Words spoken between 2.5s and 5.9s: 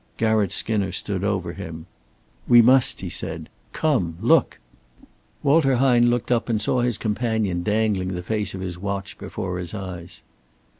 must," he said. "Come! Look!" Walter